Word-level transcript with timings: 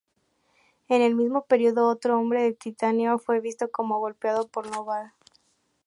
En 0.89 1.03
el 1.03 1.13
mismo 1.13 1.43
período, 1.45 1.87
otro 1.87 2.17
Hombre 2.17 2.41
de 2.41 2.53
Titanio 2.53 3.19
fue 3.19 3.39
visto 3.39 3.69
como 3.69 3.99
golpeado 3.99 4.47
por 4.47 4.65
Noh-Varr. 4.65 5.13